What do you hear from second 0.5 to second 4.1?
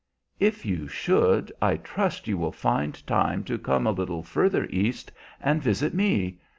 you should, I trust you will find time to come a